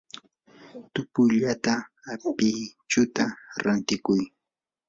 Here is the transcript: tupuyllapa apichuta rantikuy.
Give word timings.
tupuyllapa 0.93 1.73
apichuta 2.11 3.25
rantikuy. 3.63 4.21